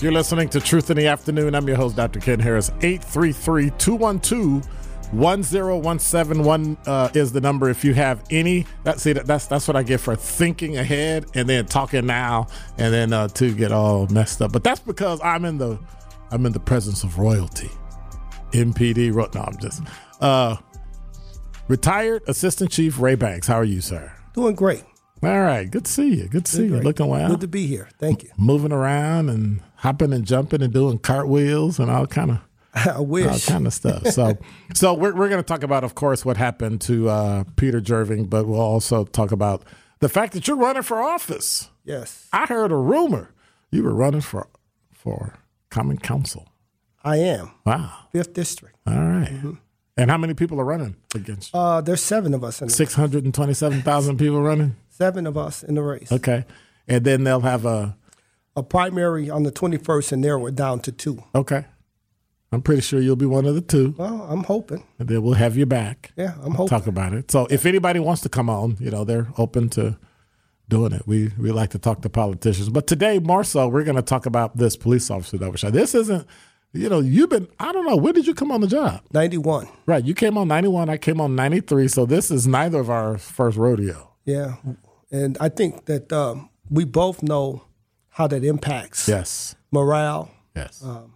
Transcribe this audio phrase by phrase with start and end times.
[0.00, 1.54] You're listening to Truth in the Afternoon.
[1.54, 2.20] I'm your host, Dr.
[2.20, 2.70] Ken Harris.
[2.80, 4.66] 833 212
[5.12, 8.64] 10171 uh, is the number if you have any.
[8.84, 12.46] That see that, that's that's what i get for thinking ahead and then talking now
[12.78, 14.52] and then uh, to get all messed up.
[14.52, 15.78] But that's because i'm in the
[16.30, 17.70] i'm in the presence of royalty.
[18.52, 19.82] Mpd no i'm just
[20.22, 20.56] uh
[21.68, 23.48] retired assistant chief ray banks.
[23.48, 24.12] How are you sir?
[24.32, 24.84] Doing great.
[25.22, 25.70] All right.
[25.70, 26.28] Good to see you.
[26.28, 26.80] Good to see you.
[26.80, 27.28] looking well.
[27.28, 27.90] Good to be here.
[27.98, 28.30] Thank you.
[28.38, 32.40] Moving around and hopping and jumping and doing cartwheels and all kind of
[32.74, 33.26] I wish.
[33.26, 34.06] All kind of stuff.
[34.08, 34.38] So,
[34.74, 38.26] so we're we're going to talk about, of course, what happened to uh, Peter Jerving,
[38.26, 39.64] but we'll also talk about
[39.98, 41.68] the fact that you're running for office.
[41.84, 43.32] Yes, I heard a rumor
[43.72, 44.48] you were running for
[44.92, 45.34] for
[45.70, 46.48] common council.
[47.02, 47.50] I am.
[47.64, 48.76] Wow, fifth district.
[48.86, 49.28] All right.
[49.28, 49.52] mm-hmm.
[49.96, 51.52] And how many people are running against?
[51.52, 51.60] You?
[51.60, 52.62] Uh, there's seven of us.
[52.62, 54.76] in Six hundred and twenty-seven thousand people running.
[54.90, 56.12] Seven of us in the race.
[56.12, 56.44] Okay,
[56.86, 57.96] and then they'll have a
[58.60, 61.24] a primary on the twenty-first, and narrow it down to two.
[61.34, 61.64] Okay.
[62.52, 63.94] I'm pretty sure you'll be one of the two.
[63.96, 64.82] Well, I'm hoping.
[64.98, 66.12] And then we'll have you back.
[66.16, 66.68] Yeah, I'm hoping.
[66.68, 67.30] Talk about it.
[67.30, 69.96] So if anybody wants to come on, you know, they're open to
[70.68, 71.06] doing it.
[71.06, 72.68] We we like to talk to politicians.
[72.70, 75.72] But today, more so, we're going to talk about this police officer that was shot.
[75.74, 76.26] This isn't,
[76.72, 79.02] you know, you've been, I don't know, when did you come on the job?
[79.12, 79.68] 91.
[79.86, 80.04] Right.
[80.04, 80.88] You came on 91.
[80.88, 81.88] I came on 93.
[81.88, 84.10] So this is neither of our first rodeo.
[84.24, 84.56] Yeah.
[85.12, 87.64] And I think that um, we both know
[88.10, 90.30] how that impacts yes morale.
[90.54, 90.82] Yes.
[90.84, 91.14] Um,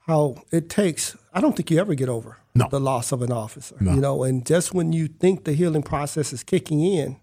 [0.00, 2.68] how it takes I don't think you ever get over no.
[2.70, 3.76] the loss of an officer.
[3.80, 3.94] No.
[3.94, 7.20] You know, and just when you think the healing process is kicking in,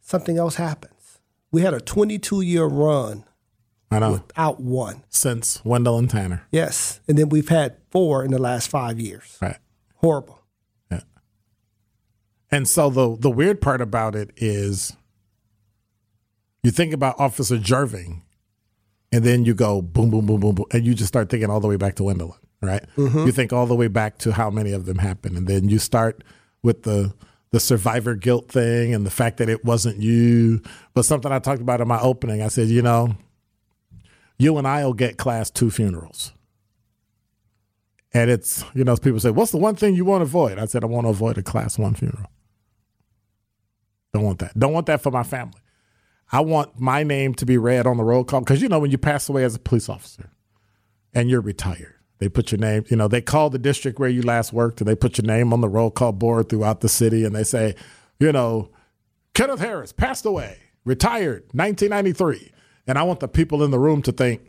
[0.00, 1.20] something else happens.
[1.50, 3.24] We had a 22 year run
[3.90, 4.12] I know.
[4.12, 6.46] without one since Wendell and Tanner.
[6.50, 9.38] Yes, and then we've had four in the last five years.
[9.40, 9.56] Right.
[9.96, 10.42] Horrible.
[10.90, 11.00] Yeah.
[12.50, 14.96] And so the the weird part about it is,
[16.62, 18.22] you think about Officer Jerving,
[19.12, 21.60] and then you go boom, boom, boom, boom, boom, and you just start thinking all
[21.60, 22.84] the way back to Wendell, right?
[22.96, 23.26] Mm-hmm.
[23.26, 25.78] You think all the way back to how many of them happened, and then you
[25.78, 26.24] start
[26.62, 27.14] with the
[27.50, 30.60] the survivor guilt thing and the fact that it wasn't you.
[30.94, 33.16] But something I talked about in my opening, I said, you know,
[34.38, 36.32] you and I will get class two funerals.
[38.12, 40.58] And it's, you know, people say, what's the one thing you want to avoid?
[40.58, 42.30] I said, I want to avoid a class one funeral.
[44.12, 44.58] Don't want that.
[44.58, 45.60] Don't want that for my family.
[46.30, 48.90] I want my name to be read on the roll call because you know when
[48.90, 50.30] you pass away as a police officer
[51.14, 52.84] and you're retired, they put your name.
[52.88, 55.52] You know they call the district where you last worked and they put your name
[55.52, 57.74] on the roll call board throughout the city and they say,
[58.20, 58.70] you know,
[59.34, 62.52] Kenneth Harris passed away, retired, 1993,
[62.86, 64.42] and I want the people in the room to think.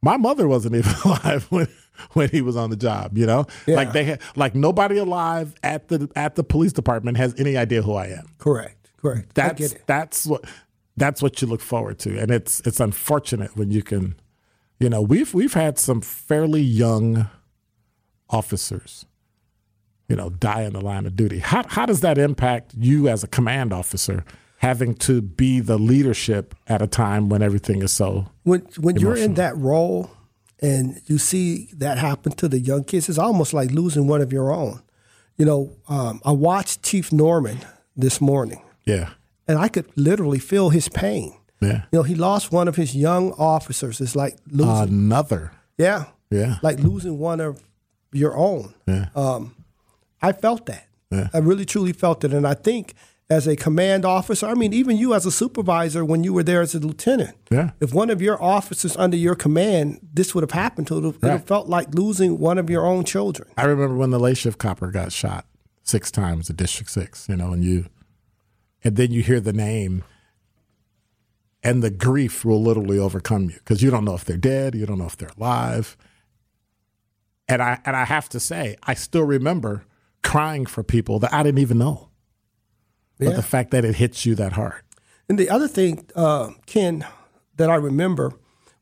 [0.00, 1.68] My mother wasn't even alive when
[2.12, 3.46] when he was on the job, you know?
[3.66, 3.76] Yeah.
[3.76, 7.82] Like they had like nobody alive at the at the police department has any idea
[7.82, 8.26] who I am.
[8.38, 8.77] Correct.
[9.00, 9.34] Correct.
[9.34, 10.44] That's that's what
[10.96, 14.16] that's what you look forward to, and it's it's unfortunate when you can,
[14.80, 17.28] you know, we've we've had some fairly young
[18.28, 19.06] officers,
[20.08, 21.38] you know, die in the line of duty.
[21.38, 24.24] How how does that impact you as a command officer?
[24.58, 29.16] Having to be the leadership at a time when everything is so when when emotional.
[29.16, 30.10] you're in that role
[30.60, 34.32] and you see that happen to the young kids, it's almost like losing one of
[34.32, 34.82] your own.
[35.36, 37.58] You know, um, I watched Chief Norman
[37.96, 39.10] this morning, yeah.
[39.46, 41.34] And I could literally feel his pain.
[41.60, 41.82] Yeah.
[41.92, 44.00] You know, he lost one of his young officers.
[44.00, 45.52] It's like losing another.
[45.76, 46.06] Yeah.
[46.30, 46.56] Yeah.
[46.62, 47.62] Like losing one of
[48.12, 48.74] your own.
[48.86, 49.06] Yeah.
[49.14, 49.54] Um,
[50.20, 50.86] I felt that.
[51.10, 51.28] Yeah.
[51.32, 52.34] I really truly felt it.
[52.34, 52.94] And I think
[53.30, 56.60] as a command officer, I mean, even you as a supervisor when you were there
[56.60, 57.70] as a lieutenant, yeah.
[57.80, 61.22] if one of your officers under your command, this would have happened to it, it
[61.22, 63.48] would have felt like losing one of your own children.
[63.56, 65.46] I remember when the late shift copper got shot
[65.82, 67.86] six times at District Six, you know, and you
[68.88, 70.02] and then you hear the name
[71.62, 74.86] and the grief will literally overcome you because you don't know if they're dead, you
[74.86, 75.94] don't know if they're alive.
[77.46, 79.84] And I and I have to say, I still remember
[80.22, 82.08] crying for people that I didn't even know.
[83.18, 84.80] But the fact that it hits you that hard.
[85.28, 87.04] And the other thing, uh, Ken,
[87.56, 88.32] that I remember,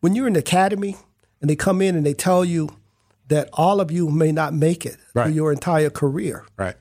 [0.01, 0.95] when you're in the academy
[1.41, 2.69] and they come in and they tell you
[3.27, 5.25] that all of you may not make it Right.
[5.25, 6.77] through your entire career, Right.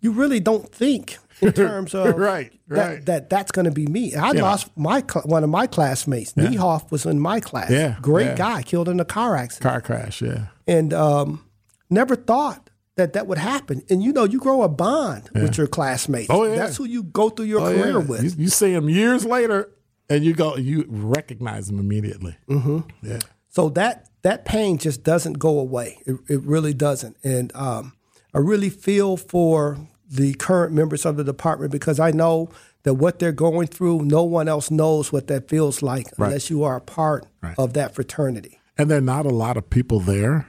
[0.00, 3.06] you really don't think in terms of Right, that, right.
[3.06, 4.14] that that's going to be me.
[4.14, 4.42] I Yeah.
[4.42, 6.32] lost my one of my classmates.
[6.36, 6.46] Yeah.
[6.46, 7.70] Niehoff was in my class.
[7.70, 8.34] Yeah, great yeah.
[8.36, 10.46] guy, killed in a car accident, Car crash, yeah.
[10.66, 11.44] and um,
[11.90, 13.82] never thought that that would happen.
[13.90, 16.28] And you know, you grow a bond with your classmates.
[16.30, 16.56] Oh, yeah.
[16.56, 18.22] that's who you go through your Oh, career with.
[18.22, 19.70] You, you see them years later
[20.08, 22.36] and you go you recognize them immediately.
[22.48, 22.80] Mm-hmm.
[23.02, 23.18] Yeah.
[23.48, 25.98] So that that pain just doesn't go away.
[26.06, 27.16] It, it really doesn't.
[27.24, 27.94] And um,
[28.32, 29.78] I really feel for
[30.14, 32.48] the current members of the department because I know
[32.84, 36.26] that what they're going through, no one else knows what that feels like Right.
[36.28, 37.54] unless you are a part Right.
[37.58, 38.60] of that fraternity.
[38.78, 40.48] And there are not a lot of people there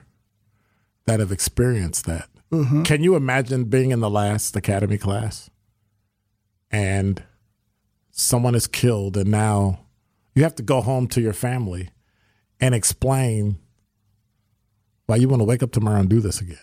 [1.05, 2.29] that have experienced that.
[2.51, 2.83] Mm-hmm.
[2.83, 5.49] Can you imagine being in the last academy class
[6.71, 7.23] and
[8.11, 9.79] someone is killed, and now
[10.35, 11.89] you have to go home to your family
[12.59, 13.57] and explain
[15.07, 16.57] why you want to wake up tomorrow and do this again?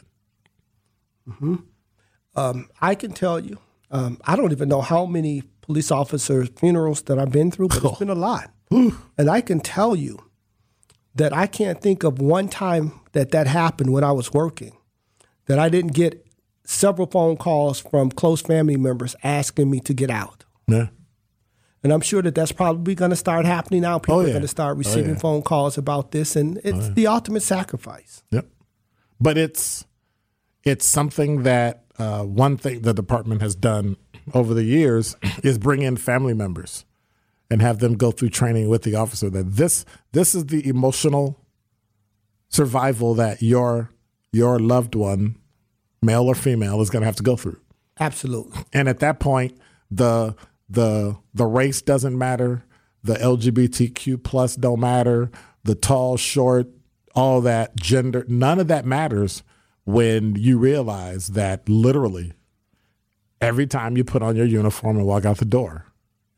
[1.29, 1.55] Mm-hmm.
[2.35, 3.59] I can tell you,
[3.91, 7.85] um, I don't even know how many police officers' funerals that I've been through, but
[7.85, 8.51] it's been a lot.
[8.71, 10.19] and I can tell you
[11.15, 14.77] that I can't think of one time that that happened when I was working,
[15.47, 16.27] that I didn't get
[16.65, 20.45] several phone calls from close family members asking me to get out.
[20.67, 20.87] Yeah.
[21.83, 23.99] And I'm sure that that's probably going to start happening now.
[23.99, 25.19] People Oh, are going to start Oh, receiving yeah.
[25.21, 28.23] phone calls about this, and it's the ultimate sacrifice.
[28.31, 28.47] Yep.
[29.21, 29.85] But it's
[30.65, 33.97] it's something that uh, one thing the department has done
[34.35, 36.85] over the years is bring in family members
[37.51, 41.39] and have them go through training with the officer that this this is the emotional
[42.49, 43.91] survival that your
[44.33, 45.37] your loved one,
[46.01, 47.61] male or female, is going to have to go through.
[48.01, 48.65] Absolutely.
[48.73, 49.59] And at that point,
[49.91, 50.35] the
[50.69, 52.65] the the race doesn't matter,
[53.05, 55.31] the LGBTQ plus don't matter,
[55.65, 56.69] the tall, short,
[57.15, 59.43] all that gender, none of that matters
[59.85, 62.33] when you realize that literally
[63.41, 65.87] every time you put on your uniform and walk out the door,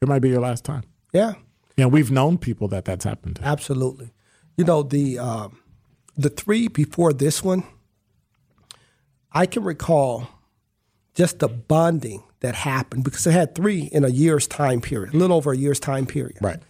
[0.01, 0.83] it might be your last time.
[1.13, 1.35] Yeah.
[1.77, 3.45] And we've known people that that's happened to.
[3.45, 4.13] Absolutely.
[4.57, 5.59] You know the um,
[6.17, 7.65] the three before this one,
[9.33, 10.29] I can recall
[11.15, 15.17] just the bonding that happened because I had three in a year's time period, a
[15.17, 16.39] little over a year's time period.
[16.41, 16.61] Right.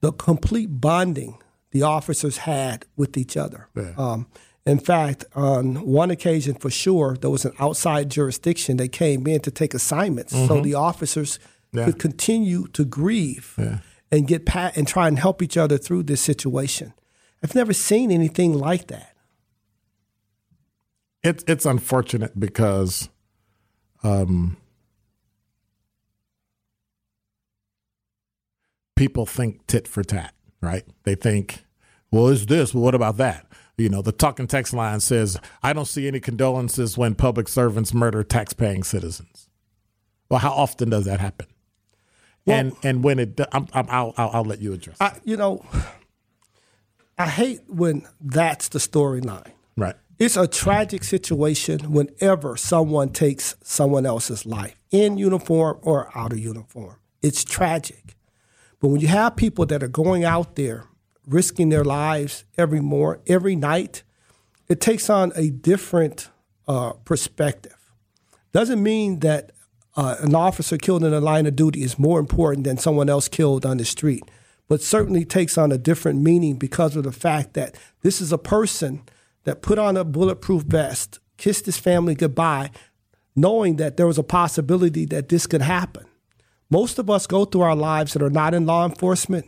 [0.00, 1.38] The complete bonding
[1.72, 3.68] the officers had with each other.
[3.76, 3.92] Yeah.
[3.96, 4.26] Um,
[4.70, 9.40] in fact, on one occasion for sure, there was an outside jurisdiction that came in
[9.40, 11.78] to take assignments, so the officers Mm-hmm.
[11.78, 11.84] Yeah.
[11.84, 13.78] could continue to grieve Yeah.
[14.10, 16.92] and get pat and try and help each other through this situation.
[17.44, 19.14] I've never seen anything like that.
[21.22, 23.08] It's it's unfortunate because
[24.02, 24.56] um,
[28.96, 30.84] people think tit for tat, right?
[31.04, 31.64] They think,
[32.10, 32.74] well, is this?
[32.74, 33.46] Well, what about that?
[33.78, 37.94] You know, the talking text line says, "I don't see any condolences when public servants
[37.94, 39.48] murder tax-paying citizens."
[40.28, 41.46] Well, how often does that happen?
[42.46, 44.96] and and when it, do- I'm, I'm, I'll, I'll I'll let you address.
[45.00, 45.64] I, you know,
[47.18, 49.52] I hate when that's the storyline.
[49.76, 49.94] right.
[50.18, 56.38] It's a tragic situation whenever someone takes someone else's life in uniform or out of
[56.38, 56.96] uniform.
[57.22, 58.16] It's tragic.
[58.80, 60.86] But when you have people that are going out there
[61.30, 64.02] risking their lives every more every night,
[64.68, 66.28] it takes on a different
[66.68, 67.76] uh, perspective.
[68.52, 69.52] Doesn't mean that
[69.96, 73.28] uh, an officer killed in the line of duty is more important than someone else
[73.28, 74.22] killed on the street,
[74.68, 78.38] but certainly takes on a different meaning because of the fact that this is a
[78.38, 79.02] person
[79.44, 82.70] that put on a bulletproof vest, kissed his family goodbye,
[83.34, 86.04] knowing that there was a possibility that this could happen.
[86.68, 89.46] Most of us go through our lives that are not in law enforcement.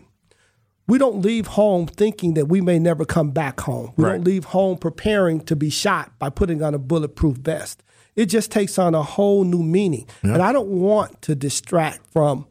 [0.88, 3.92] We don't leave home thinking that we may never come back home.
[3.96, 4.12] We Right.
[4.14, 7.82] don't leave home preparing to be shot by putting on a bulletproof vest.
[8.16, 10.06] It just takes on a whole new meaning.
[10.22, 12.46] And I don't want to distract from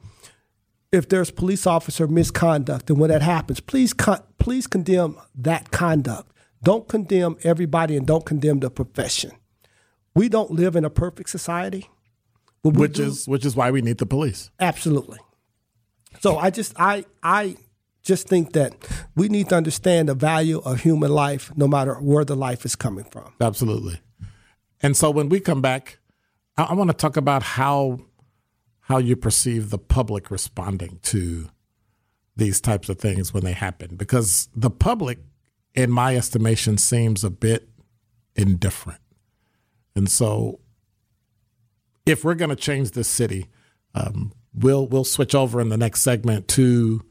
[0.91, 6.31] if there's police officer misconduct and when that happens, please con- please condemn that conduct.
[6.63, 9.31] Don't condemn everybody and don't condemn the profession.
[10.15, 11.89] We don't live in a perfect society.
[12.63, 14.49] Which do- is which is why we need the police.
[14.59, 15.19] Absolutely.
[16.21, 17.55] So I just I I
[18.03, 18.75] just think that
[19.15, 22.75] we need to understand the value of human life no matter where the life is
[22.75, 23.33] coming from.
[23.39, 24.01] Absolutely.
[24.81, 25.99] And so when we come back,
[26.57, 27.99] I, I want to talk about how
[28.81, 31.49] how you perceive the public responding to
[32.35, 35.19] these types of things when they happen, because the public,
[35.75, 37.69] in my estimation, seems a bit
[38.35, 38.99] indifferent.
[39.95, 40.59] And so,
[42.05, 43.47] if we're going to change this city,
[43.93, 47.05] um, we'll we'll switch over in the next segment to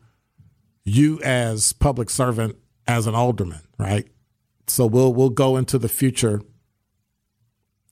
[0.85, 2.57] you as public servant
[2.87, 4.09] as an alderman, right?
[4.67, 6.41] So we'll we'll go into the future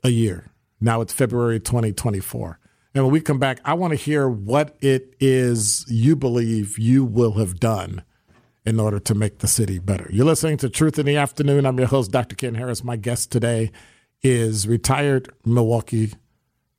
[0.02, 0.50] a year.
[0.80, 2.58] Now it's February 2024.
[2.94, 7.04] And when we come back, I want to hear what it is you believe you
[7.04, 8.02] will have done
[8.64, 10.08] in order to make the city better.
[10.10, 11.66] You're listening to Truth in the Afternoon.
[11.66, 12.36] I'm your host, Dr.
[12.36, 12.84] Ken Harris.
[12.84, 13.70] My guest today
[14.22, 16.12] is retired Milwaukee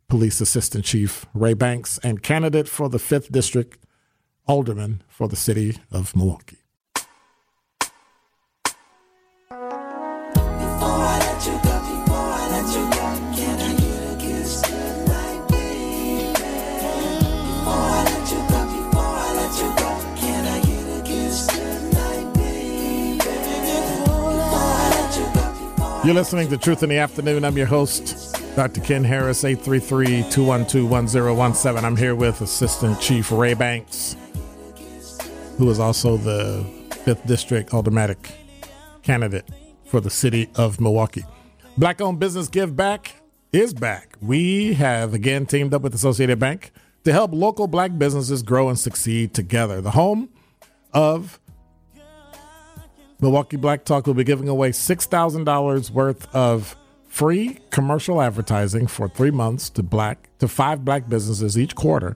[0.08, 3.78] Police Assistant Chief Ray Banks and candidate for the 5th District
[4.50, 6.58] alderman for the city of Milwaukee.
[26.04, 27.46] You're listening to Truth in the Afternoon.
[27.46, 28.82] I'm your host, Dr.
[28.82, 31.86] Ken Harris, 833 212 1017.
[31.86, 34.16] I'm here with Assistant Chief Ray Banks
[35.60, 36.66] who is also the
[37.06, 38.32] 5th District Aldermanic
[39.04, 39.46] candidate
[39.84, 41.26] for the city of Milwaukee.
[41.78, 43.16] Black owned business Give Back
[43.52, 44.16] is back.
[44.22, 46.72] We have again teamed up with Associated Bank
[47.04, 49.82] to help local black businesses grow and succeed together.
[49.82, 50.30] The home
[50.94, 51.42] of
[53.20, 59.32] Milwaukee Black Talk will be giving away $6,000 worth of free commercial advertising for three
[59.32, 62.16] months to black to five black businesses each quarter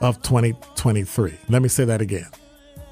[0.00, 1.38] of 2023.
[1.48, 2.28] Let me say that again.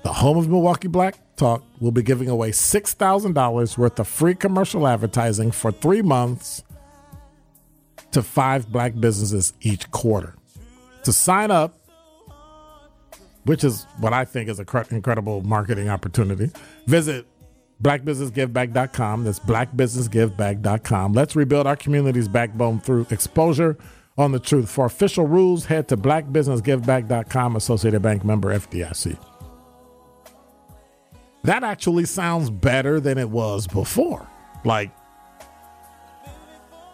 [0.02, 4.86] The home of Milwaukee Black Talk will be giving away $6,000 worth of free commercial
[4.86, 6.62] advertising for three months
[8.12, 10.34] to five black businesses each quarter.
[11.04, 11.78] To sign up,
[13.44, 16.50] which is what I think is an incredible marketing opportunity,
[16.86, 17.26] visit
[17.82, 19.24] blackbusinessgiveback.com.
[19.24, 21.12] That's blackbusinessgiveback.com.
[21.12, 23.76] Let's rebuild our community's backbone through exposure
[24.18, 24.70] on the truth.
[24.70, 29.18] For official rules, head to blackbusinessgiveback.com, Associated Bank member FDIC.
[31.44, 34.26] That actually sounds better than it was before.
[34.64, 34.90] Like,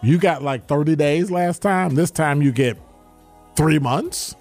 [0.03, 1.95] you got like 30 days last time.
[1.95, 2.77] This time you get
[3.55, 4.35] three months.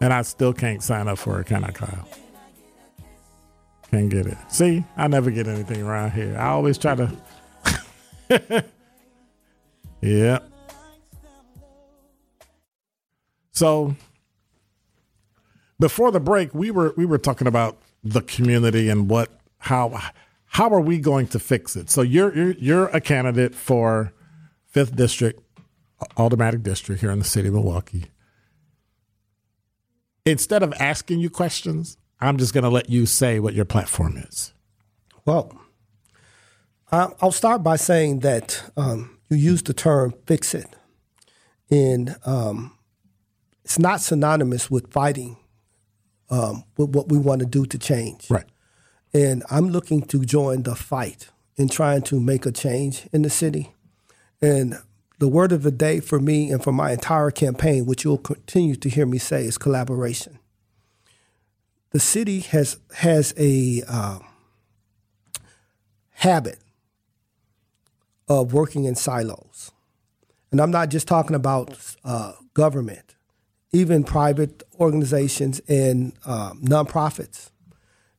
[0.00, 2.08] And I still can't sign up for it, can I, Kyle?
[3.90, 4.38] Can't get it.
[4.48, 6.36] See, I never get anything around here.
[6.38, 8.64] I always try to.
[10.00, 10.38] yeah.
[13.52, 13.94] So
[15.78, 20.00] before the break, we were we were talking about the community and what how
[20.46, 21.90] how are we going to fix it?
[21.90, 24.12] So you're you're, you're a candidate for
[24.66, 25.42] fifth district,
[26.16, 28.06] aldermanic district here in the city of Milwaukee.
[30.24, 34.16] Instead of asking you questions, I'm just going to let you say what your platform
[34.16, 34.52] is.
[35.24, 35.58] Well,
[36.92, 40.68] I'll start by saying that um, you use the term "fix it,"
[41.70, 42.76] and um,
[43.64, 45.36] it's not synonymous with fighting
[46.30, 48.30] um, with what we want to do to change.
[48.30, 48.46] Right.
[49.12, 53.30] And I'm looking to join the fight in trying to make a change in the
[53.30, 53.74] city.
[54.40, 54.78] And
[55.18, 58.76] the word of the day for me and for my entire campaign, which you'll continue
[58.76, 60.38] to hear me say, is collaboration.
[61.90, 64.20] The city has has a uh,
[66.10, 66.58] habit
[68.30, 69.72] of working in silos,
[70.52, 73.16] and I'm not just talking about uh, government,
[73.72, 77.50] even private organizations and uh, nonprofits.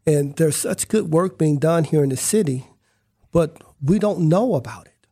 [0.05, 2.67] And there's such good work being done here in the city,
[3.31, 5.07] but we don't know about it.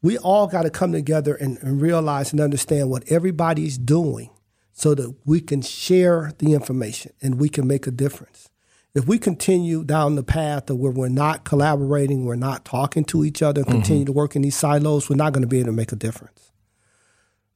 [0.00, 4.30] We all got to come together and, and realize and understand what everybody's doing
[4.72, 8.48] so that we can share the information and we can make a difference.
[8.96, 13.26] If we continue down the path of where we're not collaborating, we're not talking to
[13.26, 15.66] each other, and continue to work in these silos, we're not going to be able
[15.66, 16.50] to make a difference.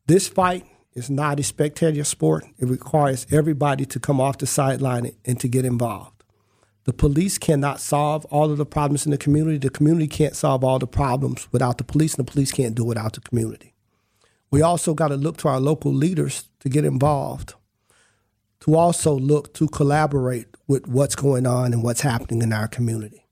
[0.07, 2.45] This fight is not a spectator sport.
[2.59, 6.25] It requires everybody to come off the sideline and to get involved.
[6.85, 9.57] The police cannot solve all of the problems in the community.
[9.57, 12.83] The community can't solve all the problems without the police, and the police can't do
[12.83, 13.73] it without the community.
[14.51, 17.55] We also got to look to our local leaders to get involved,
[18.61, 23.27] to also look to collaborate with what's going on and what's happening in our community.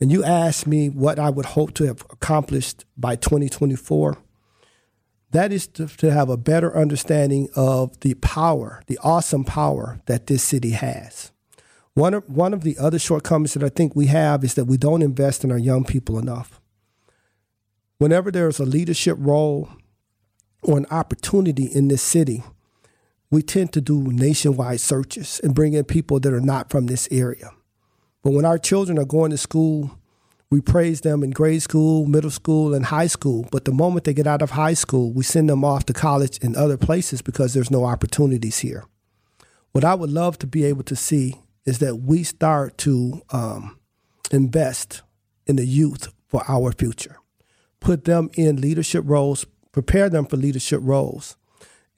[0.00, 4.18] And you asked me what I would hope to have accomplished by 2024
[5.32, 10.26] that is to, to have a better understanding of the power, the awesome power that
[10.26, 11.30] this city has.
[11.94, 14.76] One of, one of the other shortcomings that I think we have is that we
[14.76, 16.60] don't invest in our young people enough.
[17.98, 19.68] Whenever there's a leadership role
[20.62, 22.42] or an opportunity in this city,
[23.30, 27.08] we tend to do nationwide searches and bring in people that are not from this
[27.10, 27.50] area.
[28.22, 29.98] But when our children are going to school
[30.50, 33.46] we praise them in grade school, middle school, and high school.
[33.52, 36.40] But the moment they get out of high school, we send them off to college
[36.42, 38.84] and other places because there's no opportunities here.
[39.70, 43.78] What I would love to be able to see is that we start to um,
[44.32, 45.02] invest
[45.46, 47.16] in the youth for our future,
[47.78, 51.36] put them in leadership roles, prepare them for leadership roles,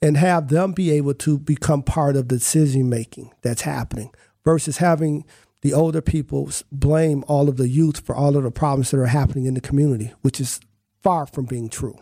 [0.02, 4.10] and have them be able to become part of the decision making that's happening
[4.44, 5.24] versus having
[5.62, 9.06] the older people blame all of the youth for all of the problems that are
[9.06, 10.60] happening in the community, which is
[11.02, 11.96] far from being true.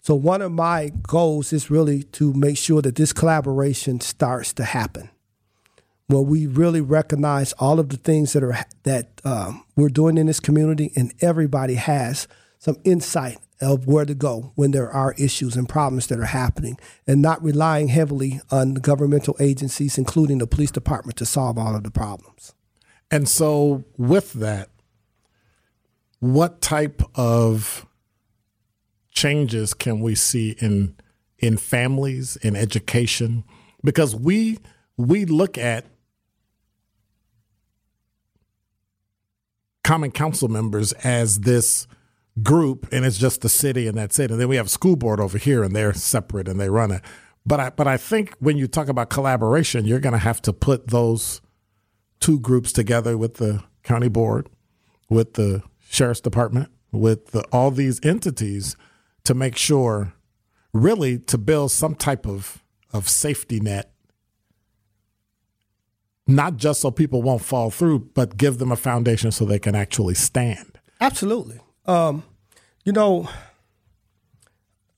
[0.00, 4.64] So, one of my goals is really to make sure that this collaboration starts to
[4.64, 5.10] happen,
[6.06, 10.28] where we really recognize all of the things that are that um, we're doing in
[10.28, 12.26] this community, and everybody has
[12.66, 16.76] some insight of where to go when there are issues and problems that are happening
[17.06, 21.84] and not relying heavily on governmental agencies, including the police department, to solve all of
[21.84, 22.54] the problems.
[23.08, 24.70] And so, with that,
[26.18, 27.86] what type of
[29.12, 30.96] changes can we see in
[31.38, 33.44] in families in education
[33.84, 34.58] because we
[34.96, 35.86] we look at
[39.84, 41.86] common council members as this
[42.42, 44.30] group and it's just the city and that's it.
[44.30, 46.90] And then we have a school board over here and they're separate and they run
[46.90, 47.02] it.
[47.46, 50.52] But i but i think when you talk about collaboration you're going to have to
[50.52, 51.40] put those
[52.18, 54.48] two groups together with the county board
[55.08, 58.76] with the sheriff's department with the, all these entities
[59.24, 60.12] to make sure
[60.72, 62.62] really to build some type of
[62.92, 63.92] of safety net.
[66.26, 69.74] Not just so people won't fall through but give them a foundation so they can
[69.74, 70.80] actually stand.
[71.00, 71.60] Absolutely.
[71.86, 72.24] Um,
[72.84, 73.28] you know,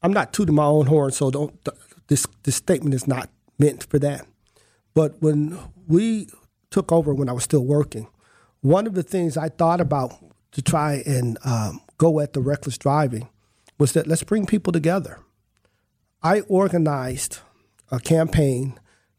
[0.02, 1.52] I'm not tooting my own horn, so don't.
[1.64, 1.76] th-
[2.08, 3.28] This this statement is not
[3.58, 4.26] meant for that.
[4.94, 6.28] But when we
[6.70, 8.06] took over, when I was still working,
[8.62, 10.12] one of the things I thought about
[10.52, 13.28] to try and um, go at the reckless driving
[13.78, 15.18] was that let's bring people together.
[16.22, 17.38] I organized
[17.90, 18.78] a campaign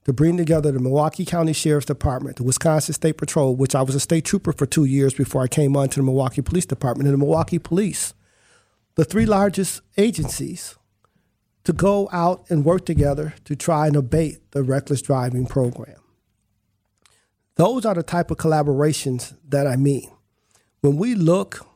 [0.10, 3.94] to bring together the Milwaukee County Sheriff's Department, the Wisconsin State Patrol, which I was
[3.94, 7.08] a state trooper for two years before I came on to the Milwaukee Police Department,
[7.08, 8.16] and the Milwaukee Police,
[8.96, 10.76] the three largest agencies,
[11.64, 16.02] to go out and work together to try and abate the reckless driving program.
[17.54, 20.10] Those are the type of collaborations that I mean.
[20.82, 21.68] When we look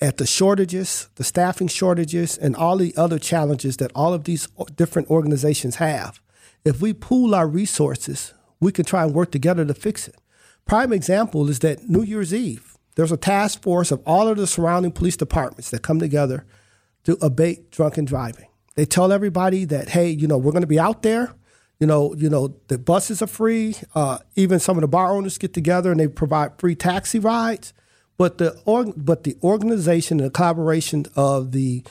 [0.00, 4.48] at the shortages, the staffing shortages, and all the other challenges that all of these
[4.74, 6.20] different organizations have,
[6.66, 10.16] if we pool our resources, we can try and work together to fix it.
[10.64, 14.48] Prime example is that New Year's Eve, there's a task force of all of the
[14.48, 16.44] surrounding police departments that come together
[17.04, 18.48] to abate drunken driving.
[18.74, 21.32] They tell everybody that, hey, you know, we're going to be out there.
[21.78, 23.76] You know, you know, the buses are free.
[23.94, 27.72] Uh, even some of the bar owners get together and they provide free taxi rides.
[28.18, 31.84] But the org- but the organization and the collaboration of the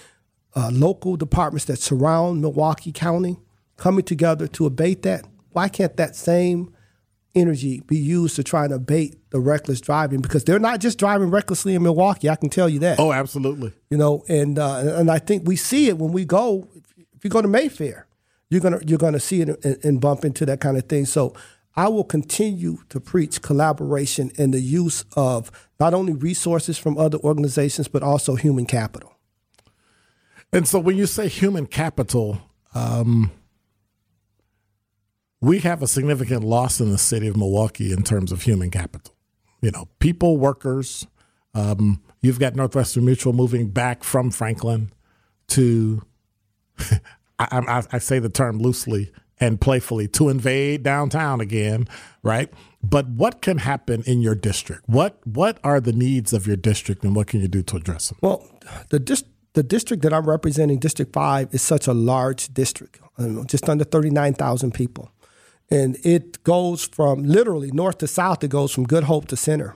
[0.54, 3.38] uh, local departments that surround Milwaukee County
[3.78, 5.26] coming together to abate that.
[5.52, 6.74] Why can't that same
[7.34, 10.22] energy be used to try and abate the reckless driving?
[10.22, 12.30] Because they're not just driving recklessly in Milwaukee.
[12.30, 15.56] I can tell you that oh absolutely you know, and uh, and I think we
[15.56, 16.68] see it when we go.
[17.14, 18.08] If you go to Mayfair,
[18.50, 21.06] you're gonna you're gonna see it and, and bump into that kind of thing.
[21.06, 21.34] So
[21.76, 27.18] I will continue to preach collaboration and the use of not only resources from other
[27.20, 29.14] organizations but also human capital.
[30.54, 32.42] And so when you say human capital,
[32.74, 33.32] um,
[35.46, 39.14] we have a significant loss in the city of Milwaukee in terms of human capital.
[39.62, 41.06] You know, people, workers.
[41.54, 44.92] Um, you've got Northwestern Mutual moving back from Franklin
[45.50, 46.02] to,
[46.80, 46.98] I,
[47.40, 51.88] I, I say the term loosely and playfully, to invade downtown again,
[52.24, 52.52] right?
[52.82, 54.84] But what can happen in your district?
[54.88, 58.10] What what are the needs of your district, and what can you do to address
[58.10, 58.18] them?
[58.22, 58.48] Well,
[58.90, 63.46] the dis- the district that I'm representing, District Five, is such a large district, um,
[63.48, 65.12] just under thirty nine thousand people,
[65.70, 68.44] and it goes from literally north to south.
[68.44, 69.76] It goes from Good Hope to Center,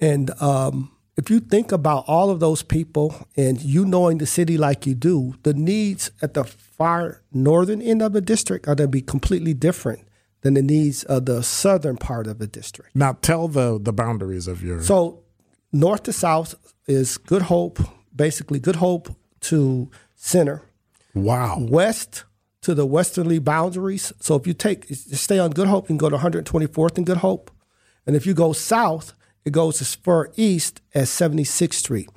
[0.00, 4.58] and um, if you think about all of those people and you knowing the city
[4.58, 8.88] like you do, the needs at the far northern end of the district are going
[8.88, 10.06] to be completely different
[10.42, 12.94] than the needs of the southern part of the district.
[12.94, 15.22] Now tell the the boundaries of your So
[15.72, 16.54] north to south
[16.86, 17.78] is Good Hope,
[18.14, 19.08] basically Good Hope
[19.48, 20.62] to center.
[21.14, 21.56] wow.
[21.58, 22.24] West
[22.66, 24.12] to the westerly boundaries.
[24.18, 27.18] So if you take stay on Good Hope, you can go to 124th and Good
[27.18, 27.52] Hope.
[28.04, 29.12] And if you go south,
[29.44, 32.10] it goes as far east as 76th Street.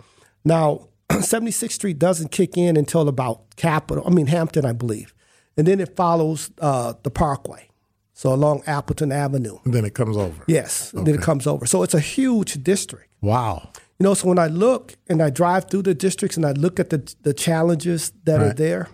[0.44, 5.14] Now, 76th Street doesn't kick in until about Capitol, I mean Hampton, I believe.
[5.56, 7.70] And then it follows uh, the Parkway.
[8.14, 9.60] So along Appleton Avenue.
[9.66, 10.44] And then it comes over.
[10.48, 11.68] Yes, and then it comes over.
[11.68, 13.14] So it's a huge district.
[13.22, 13.70] Wow.
[14.00, 16.80] You know, so when I look and I drive through the districts and I look
[16.80, 18.90] at the the challenges that are there,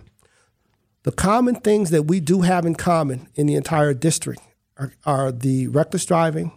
[1.06, 4.40] the common things that we do have in common in the entire district
[4.76, 6.50] are, are the reckless driving,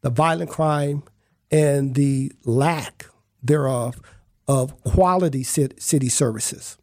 [0.00, 1.04] the violent crime,
[1.52, 3.06] and the lack
[3.44, 4.00] thereof
[4.48, 6.78] of quality city services.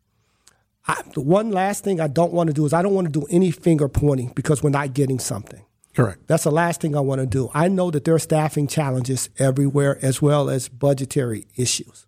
[0.88, 3.20] I, the one last thing I don't want to do is I don't want to
[3.20, 5.66] do any finger pointing because we're not getting something.
[5.94, 6.26] Correct.
[6.28, 7.52] That's the last thing I want to do.
[7.54, 12.07] I know that there are staffing challenges everywhere as well as budgetary issues.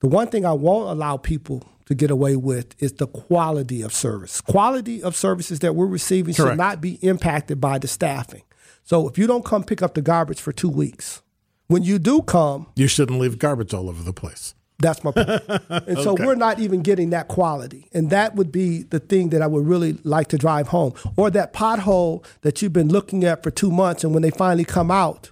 [0.00, 3.92] The one thing I won't allow people to get away with is the quality of
[3.92, 4.40] service.
[4.40, 8.42] Quality of services that we're receiving should not be impacted by the staffing.
[8.84, 11.22] So if you don't come pick up the garbage for two weeks,
[11.68, 14.54] when you do come, You shouldn't leave garbage all over the place.
[14.78, 15.28] that's my point.
[15.88, 17.88] and so we're not even getting that quality.
[17.94, 20.92] And that would be the thing that I would really like to drive home.
[21.16, 24.64] Or that pothole that you've been looking at for two months, and when they finally
[24.64, 25.30] come out,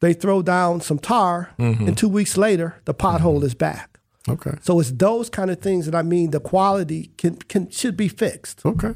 [0.00, 1.86] they throw down some tar, mm-hmm.
[1.86, 3.46] and two weeks later, the pothole mm-hmm.
[3.46, 3.91] is back.
[4.28, 4.52] Okay.
[4.60, 8.08] So it's those kind of things that I mean the quality can, can should be
[8.08, 8.64] fixed.
[8.64, 8.94] Okay.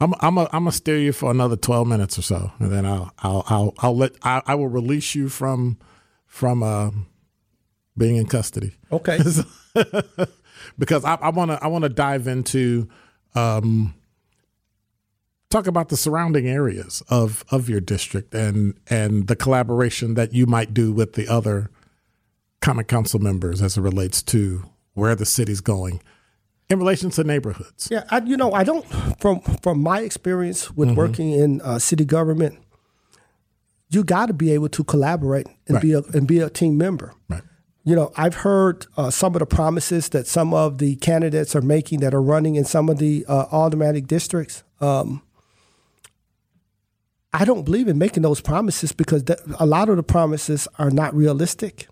[0.00, 2.86] I'm I'm a, I'm gonna steer you for another twelve minutes or so, and then
[2.86, 5.78] I'll I'll I'll, I'll let I, I will release you from
[6.26, 6.90] from uh,
[7.96, 9.18] being in custody Okay.
[10.78, 12.88] because I want to I want to dive into
[13.34, 13.94] um,
[15.50, 20.46] talk about the surrounding areas of of your district and and the collaboration that you
[20.46, 21.70] might do with the other
[22.60, 26.00] common council members as it relates to where the city's going
[26.68, 27.88] in relation to neighborhoods.
[27.90, 28.84] Yeah, I, you know, I don't
[29.20, 30.98] from from my experience with Mm-hmm.
[30.98, 32.58] working in uh, city government,
[33.88, 37.12] you got to be able to collaborate and be a and be a team member.
[37.28, 37.42] Right.
[37.82, 41.62] You know, I've heard uh, some of the promises that some of the candidates are
[41.62, 44.62] making that are running in some of the uh, aldermanic districts.
[44.80, 45.22] Um,
[47.32, 50.90] I don't believe in making those promises because th- a lot of the promises are
[50.90, 51.86] not realistic.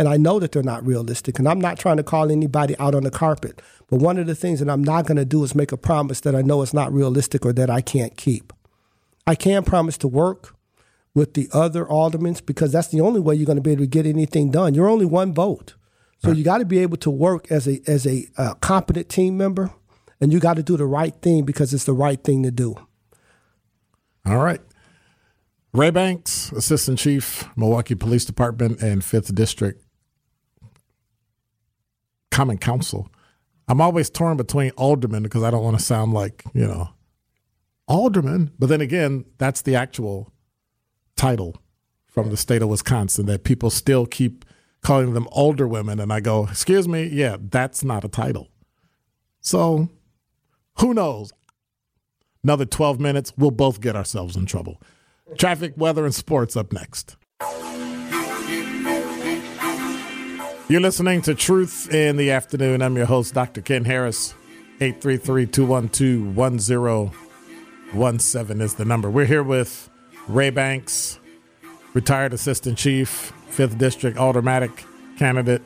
[0.00, 1.38] And I know that they're not realistic.
[1.38, 3.60] And I'm not trying to call anybody out on the carpet.
[3.90, 6.20] But one of the things that I'm not going to do is make a promise
[6.20, 8.54] that I know is not realistic or that I can't keep.
[9.26, 10.56] I can promise to work
[11.12, 13.88] with the other aldermen because that's the only way you're going to be able to
[13.88, 14.72] get anything done.
[14.72, 15.74] You're only one vote.
[16.24, 19.36] So you got to be able to work as a as a uh, competent team
[19.36, 19.70] member,
[20.18, 22.74] and you got to do the right thing because it's the right thing to do.
[24.24, 24.60] All right.
[25.72, 29.82] Ray Banks, Assistant Chief, Milwaukee Police Department and 5th District
[32.40, 33.06] Common Council.
[33.68, 36.88] I'm always torn between alderman because I don't want to sound like, you know,
[37.86, 38.52] alderman.
[38.58, 40.32] But then again, that's the actual
[41.18, 41.60] title
[42.06, 44.46] from the state of Wisconsin that people still keep
[44.80, 46.00] calling them older women.
[46.00, 48.48] And I go, excuse me, yeah, that's not a title.
[49.42, 49.90] So
[50.78, 51.34] who knows?
[52.42, 54.80] Another 12 minutes, we'll both get ourselves in trouble.
[55.36, 57.16] Traffic, weather, and sports up next.
[60.70, 62.80] You're listening to Truth in the Afternoon.
[62.80, 63.60] I'm your host, Dr.
[63.60, 64.34] Ken Harris.
[64.80, 66.36] 833 212
[67.92, 69.10] 1017 is the number.
[69.10, 69.90] We're here with
[70.28, 71.18] Ray Banks,
[71.92, 74.84] retired Assistant Chief, 5th District Aldermanic
[75.18, 75.62] candidate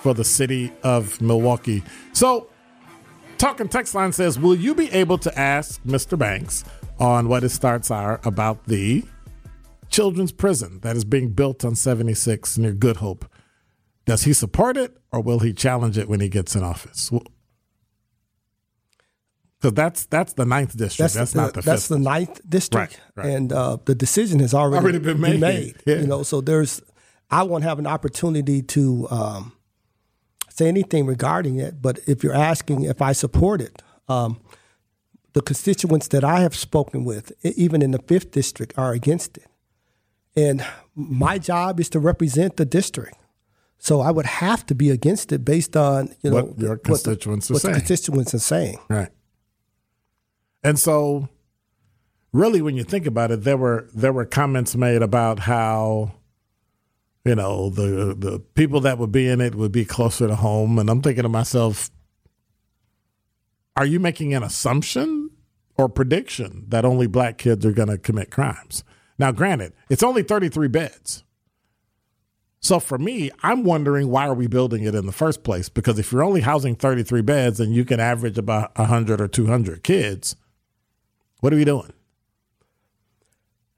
[0.00, 1.82] for the city of Milwaukee.
[2.12, 2.46] So,
[3.38, 6.16] Talking Text Line says, Will you be able to ask Mr.
[6.16, 6.62] Banks
[7.00, 9.02] on what his thoughts are about the
[9.88, 13.24] children's prison that is being built on 76 near Good Hope?
[14.06, 17.10] Does he support it or will he challenge it when he gets in office?
[19.58, 21.14] Because that's that's the ninth district.
[21.14, 21.96] That's, the, not the that's fifth.
[21.96, 23.34] the ninth district, Right, right.
[23.34, 25.76] and uh, the decision has already, Already been made.
[25.86, 25.96] Yeah.
[25.96, 26.82] You know, so there's
[27.30, 29.52] I won't have an opportunity to um,
[30.50, 31.82] say anything regarding it.
[31.82, 34.40] But if you're asking if I support it, um,
[35.32, 39.46] the constituents that I have spoken with, even in the fifth district, are against it.
[40.36, 40.64] And
[40.94, 43.16] my job is to represent the district.
[43.78, 46.82] So I would have to be against it based on you know What your the-
[46.82, 47.74] constituents are what saying.
[47.74, 48.78] the constituents are saying.
[48.88, 49.10] Right.
[50.62, 51.28] And so
[52.32, 56.12] really when you think about it, there were there were comments made about how
[57.24, 60.78] you know, the the people that would be in it would be closer to home.
[60.78, 61.90] And I'm thinking to myself,
[63.76, 65.30] are you making an assumption
[65.76, 68.84] or prediction that only black kids are gonna commit crimes?
[69.18, 71.24] Now granted, it's only 33 beds.
[72.66, 75.68] So for me, I'm wondering why are we building it in the first place?
[75.68, 79.84] Because if you're only housing 33 beds and you can average about 100 or 200
[79.84, 80.34] kids,
[81.38, 81.92] what are we doing?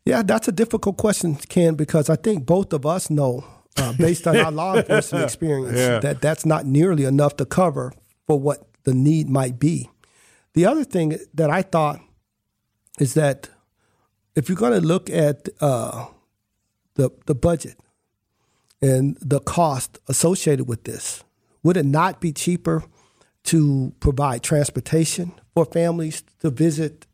[0.07, 3.45] Yeah, that's a difficult question, Ken, because I think both of us know,
[3.77, 5.99] uh, based on our law enforcement experience, Yeah.
[5.99, 7.93] that that's not nearly enough to cover
[8.27, 9.91] for what the need might be.
[10.55, 12.01] The other thing that I thought
[12.99, 13.51] is that
[14.35, 16.07] if you're going to look at uh,
[16.95, 17.77] the the budget
[18.81, 21.25] and the cost associated with this,
[21.63, 22.85] would it not be cheaper
[23.45, 27.07] to provide transportation for families to visit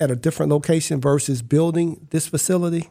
[0.00, 2.88] at a different location versus building this facility?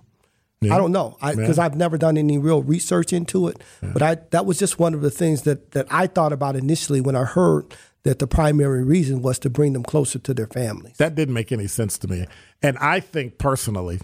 [0.63, 3.61] I don't know because I've never done any real research into it.
[3.81, 6.99] But I that was just one of the things that that I thought about initially
[6.99, 10.97] when I heard that the primary reason was to bring them closer to their families.
[10.97, 12.25] That didn't make any sense to me.
[12.63, 13.99] And I think personally,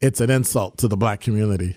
[0.00, 1.76] it's an insult to the black community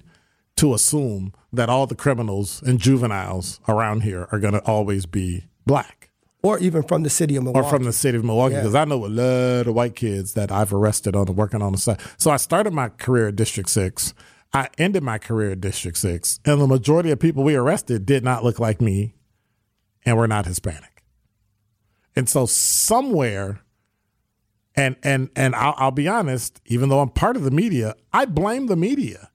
[0.58, 5.46] to assume that all the criminals and juveniles around here are going to always be
[5.66, 6.10] black
[6.44, 7.66] Or even from the city of Milwaukee.
[7.68, 8.62] or from the city of Milwaukee Yeah.
[8.62, 11.78] because I know a lot of white kids that I've arrested on working on the
[11.78, 12.00] side.
[12.18, 14.14] So I started my career at District 6.
[14.54, 16.40] I ended my career at District 6.
[16.46, 19.14] And the majority of people we arrested did not look like me
[20.06, 21.04] and were not Hispanic.
[22.16, 23.60] And so somewhere,
[24.76, 28.24] and and and I'll, I'll be honest, even though I'm part of the media, I
[28.26, 29.30] blame the media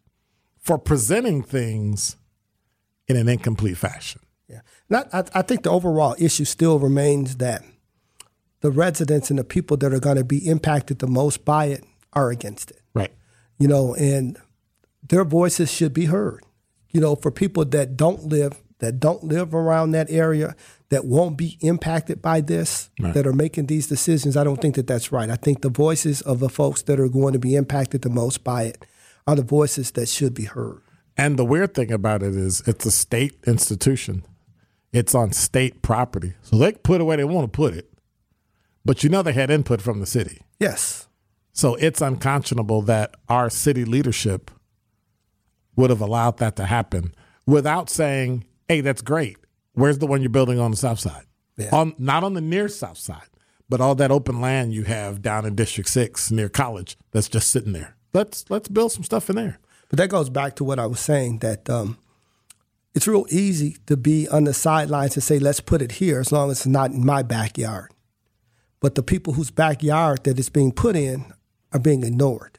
[0.71, 2.17] for presenting things
[3.09, 4.21] in an incomplete fashion.
[4.49, 4.61] Yeah.
[4.89, 7.65] Not, I, I think the overall issue still remains that
[8.61, 11.83] the residents and the people that are going to be impacted the most by it
[12.13, 12.83] are against it.
[12.95, 13.11] Right.
[13.59, 14.39] You know, and
[15.03, 16.45] their voices should be heard.
[16.91, 20.55] You know, for people that don't live that don't live around that area
[20.91, 23.13] that won't be impacted by this Right.
[23.15, 25.29] that are making these decisions, I don't think that that's right.
[25.31, 28.45] I think the voices of the folks that are going to be impacted the most
[28.45, 28.87] by it
[29.27, 30.83] are the voices that should be heard.
[31.17, 34.25] And the weird thing about it is it's a state institution.
[34.93, 36.35] It's on state property.
[36.43, 37.93] So they can put it where they want to put it.
[38.85, 40.41] But you know they had input from the city.
[40.59, 41.09] Yes.
[41.53, 44.51] So it's unconscionable that our city leadership
[45.77, 47.15] would have allowed that to happen
[47.47, 49.37] without saying, "Hey, that's great.
[49.75, 51.27] Where's the one you're building on the south side?
[51.57, 51.71] Yeah.
[51.73, 53.29] On not on the near south side,
[53.69, 57.51] but all that open land you have down in District Six near College that's just
[57.51, 57.97] sitting there.
[58.13, 59.59] Let's let's build some stuff in there.
[59.89, 61.99] But that goes back to what I was saying that um,
[62.95, 66.33] it's real easy to be on the sidelines and say, let's put it here as
[66.33, 67.91] long as it's not in my backyard.
[68.81, 71.33] But the people whose backyard that it's being put in
[71.73, 72.59] are being ignored.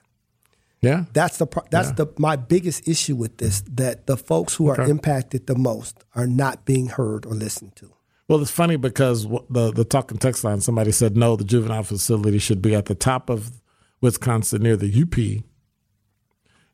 [0.81, 4.81] Yeah, That's the that's the my biggest issue with this that the folks who are
[4.81, 7.93] impacted the most are not being heard or listened to.
[8.27, 12.39] Well, it's funny because the the talking text line somebody said no, the juvenile facility
[12.39, 13.60] should be at the top of
[14.01, 15.43] Wisconsin near the UP,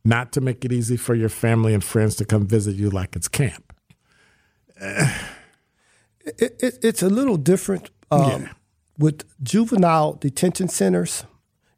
[0.06, 3.16] not to make it easy for your family and friends to come visit you like
[3.16, 3.74] it's camp.
[4.80, 8.50] It, it, it's a little different um, Yeah.
[8.98, 11.24] with juvenile detention centers.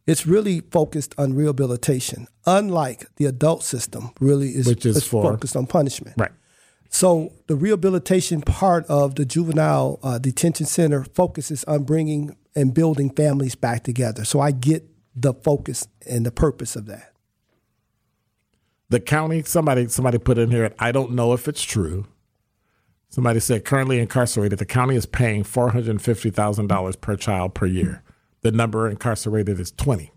[0.08, 4.10] It's really focused on rehabilitation, unlike the adult system.
[4.20, 6.16] Really, is, Which is for- focused on punishment.
[6.18, 6.32] Right.
[6.92, 13.12] So the rehabilitation part of the juvenile uh, detention center focuses on bringing and building
[13.12, 14.26] families back together.
[14.26, 17.14] So I get the focus and the purpose of that.
[18.90, 20.74] The county somebody somebody put in here.
[20.80, 22.08] I don't know if it's true.
[23.10, 27.54] Somebody said currently incarcerated, the county is paying four hundred fifty thousand dollars per child
[27.54, 28.04] per year.
[28.42, 30.12] The number incarcerated is twenty.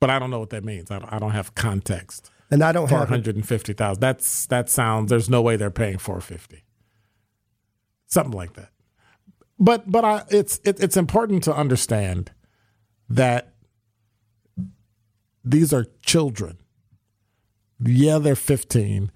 [0.00, 0.90] But I don't know what that means.
[0.90, 2.30] I don't, I don't have context.
[2.50, 3.10] And I don't Four have it.
[3.10, 4.00] hundred and fifty thousand.
[4.00, 5.10] That's that sounds.
[5.10, 6.64] There's no way they're paying four fifty.
[8.06, 8.70] Something like that.
[9.58, 12.32] But but I, it's it, it's important to understand
[13.10, 13.52] that
[15.44, 16.58] these are children.
[17.84, 19.10] Yeah, they're fifteen.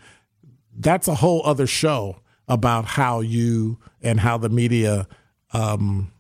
[0.76, 5.07] That's a whole other show about how you and how the media.
[5.52, 6.12] Um,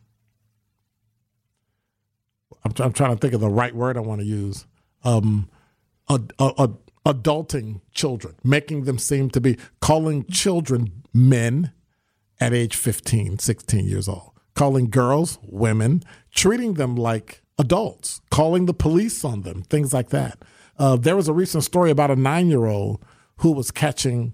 [2.64, 4.66] I'm, I'm trying to think of the right word I want to use.
[5.02, 5.50] Um,
[6.08, 6.74] ad, ad,
[7.06, 11.72] adulting children, making them seem to be calling children men
[12.40, 16.02] at age 15, 16 years old, calling girls women,
[16.34, 20.38] treating them like adults, calling the police on them, things like that.
[20.78, 23.04] Uh, there was a recent story about a nine year old
[23.38, 24.32] who was catching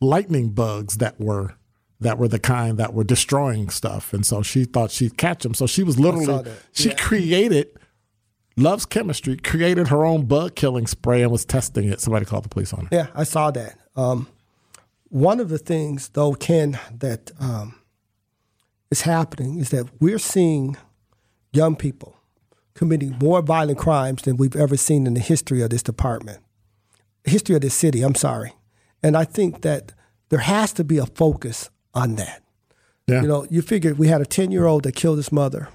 [0.00, 1.54] lightning bugs that were
[2.00, 5.52] that were the kind that were destroying stuff and so she thought she'd catch them
[5.52, 6.56] so she was literally that.
[6.72, 7.68] she created
[8.56, 12.48] loves chemistry created her own bug killing spray and was testing it somebody called the
[12.48, 13.78] police on her Yeah, I saw that.
[13.94, 14.26] Um,
[15.10, 17.74] one of the things, though, Ken, that um,
[18.90, 20.76] is happening is that we're seeing
[21.52, 22.16] young people
[22.80, 26.38] committing more violent crimes than we've ever seen in the history of this department,
[27.24, 28.00] history of this city.
[28.00, 28.54] I'm sorry,
[29.02, 29.92] and I think that
[30.30, 32.42] there has to be a focus on that.
[33.06, 35.68] yeah You know, you figure we had a 10 year old that killed his mother.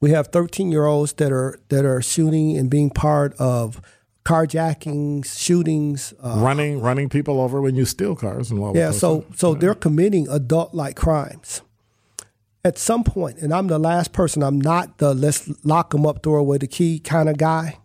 [0.00, 3.82] We have 13 year olds that are that are shooting and being part of
[4.24, 6.14] carjackings, shootings.
[6.24, 9.74] Uh, running running people over when you steal cars and all yeah, so so they're
[9.74, 11.60] committing adult like crimes.
[12.64, 14.42] At some point, and I'm the last person.
[14.42, 17.78] I'm not the let's lock them up, throw away the key kind of guy,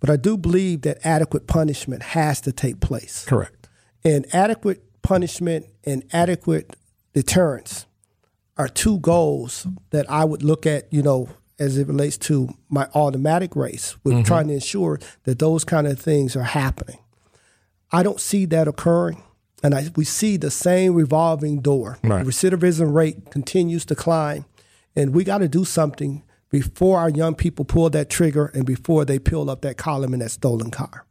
[0.00, 3.24] but I do believe that adequate punishment has to take place.
[3.24, 3.68] correct
[4.04, 6.74] And adequate punishment and adequate
[7.12, 7.86] deterrence
[8.56, 12.88] are two goals that I would look at, you know, as it relates to my
[12.94, 14.22] aldermanic race, with mm-hmm.
[14.24, 16.98] trying to ensure that those kind of things are happening.
[17.92, 19.22] I don't see that occurring.
[19.66, 21.98] And I, we see the same revolving door.
[22.04, 22.24] Right.
[22.24, 24.44] Recidivism rate continues to climb.
[24.94, 29.04] And we got to do something before our young people pull that trigger and before
[29.04, 31.04] they peel up that column in that stolen car.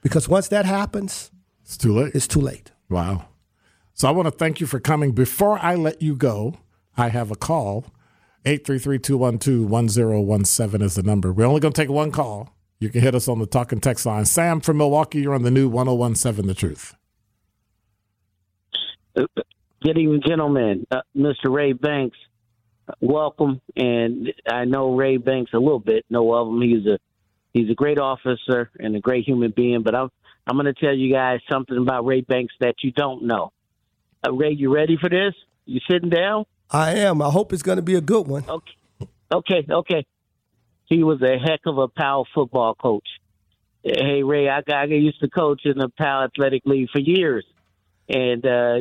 [0.00, 1.30] Because once that happens,
[1.62, 2.72] it's too late it's too late.
[2.88, 3.26] Wow.
[3.94, 5.12] So I want to thank you for coming.
[5.12, 6.56] Before I let you go,
[6.96, 7.86] I have a call.
[8.44, 11.32] 833-212-1017 is the number.
[11.32, 12.52] We're only going to take one call.
[12.80, 14.24] You can hit us on the talk and text line.
[14.24, 16.96] Sam from Milwaukee, you're on the new 1017 The Truth.
[19.14, 20.86] Good evening, gentlemen.
[20.90, 21.48] Uh, Mr.
[21.48, 22.16] Ray Banks,
[23.00, 23.60] welcome.
[23.76, 26.60] And I know Ray Banks a little bit, know of him.
[26.60, 26.98] He's a
[27.52, 29.82] he's a great officer and a great human being.
[29.82, 30.10] But I'm
[30.46, 33.52] I'm going to tell you guys something about Ray Banks that you don't know.
[34.26, 35.34] Uh, Ray, you ready for this?
[35.64, 36.44] You sitting down?
[36.70, 37.22] I am.
[37.22, 38.44] I hope it's going to be a good one.
[38.48, 40.06] Okay, okay, okay.
[40.86, 43.06] He was a heck of a power football coach.
[43.82, 47.46] Hey Ray, I got I used to coach in the Powell Athletic League for years,
[48.10, 48.74] and uh,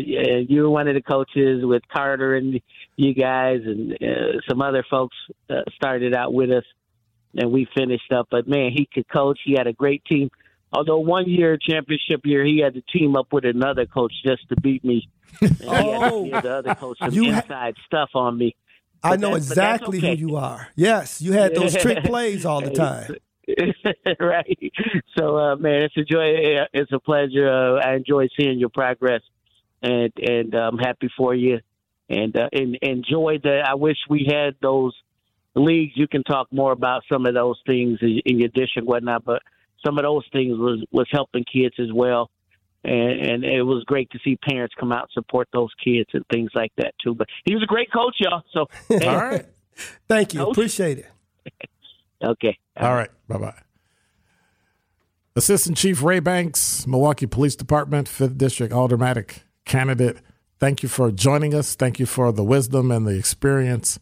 [0.47, 2.59] you were one of the coaches with Carter and
[2.95, 5.15] you guys and uh, some other folks
[5.49, 6.63] uh, started out with us,
[7.35, 8.27] and we finished up.
[8.31, 9.39] But man, he could coach.
[9.45, 10.29] He had a great team.
[10.71, 14.55] Although one year, championship year, he had to team up with another coach just to
[14.61, 15.07] beat me.
[15.41, 16.29] And he had Oh.
[16.29, 18.55] the other coach some You ha- inside stuff on me.
[19.01, 20.15] I know exactly okay.
[20.15, 20.67] who you are.
[20.75, 23.15] Yes, you had those trick plays all the time.
[24.19, 24.59] right.
[25.17, 26.65] So, uh, man, it's a joy.
[26.73, 27.49] It's a pleasure.
[27.49, 29.21] Uh, I enjoy seeing your progress,
[29.81, 31.59] and and I'm happy for you.
[32.09, 33.61] And uh, and enjoy the.
[33.67, 34.93] I wish we had those
[35.55, 35.93] leagues.
[35.95, 39.25] You can talk more about some of those things in, in your dish and whatnot,
[39.25, 39.41] but
[39.85, 42.29] some of those things was was helping kids as well.
[42.81, 46.23] And, and it was great to see parents come out and support those kids and
[46.31, 47.13] things like that too.
[47.13, 48.43] But he was a great coach, y'all.
[48.53, 48.67] So,
[49.05, 49.45] All right.
[50.07, 50.39] Thank you.
[50.39, 50.51] Coach.
[50.57, 51.09] Appreciate it.
[52.23, 53.09] okay, All right.
[53.27, 53.53] Bye bye.
[55.35, 60.17] Assistant Chief Ray Banks, Milwaukee Police Department, 5th District Aldermanic candidate.
[60.59, 61.75] Thank you for joining us.
[61.75, 63.99] Thank you for the wisdom and the experience.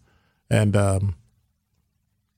[0.49, 1.15] And um,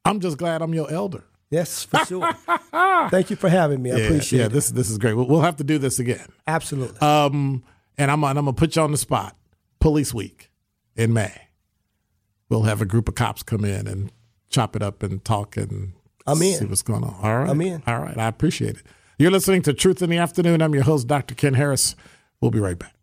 [0.04, 1.24] I'm just glad I'm your elder.
[1.52, 2.34] Yes, for sure.
[3.10, 3.92] Thank you for having me.
[3.92, 4.52] I Yeah, appreciate yeah, it.
[4.52, 5.13] this this is great.
[5.13, 6.28] We'll, we'll have to do this again.
[6.46, 7.00] Absolutely.
[7.00, 7.63] Um,
[7.98, 9.36] and I'm I'm gonna put you on the spot.
[9.80, 10.52] Police Week
[10.96, 11.34] in May.
[12.50, 14.12] We'll have a group of cops come in and
[14.50, 15.94] chop it up and talk and
[16.28, 16.54] I'm in.
[16.56, 17.16] see what's going on.
[17.22, 17.84] All right, I'm in.
[17.88, 18.84] All right, I appreciate it.
[19.18, 20.62] You're listening to Truth in the Afternoon.
[20.62, 21.36] I'm your host, Dr.
[21.36, 21.96] Ken Harris.
[22.40, 22.94] We'll be right back.